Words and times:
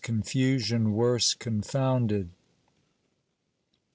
CONFUSION 0.03 0.93
WORSE 0.93 1.35
CONFOUNDED. 1.35 2.31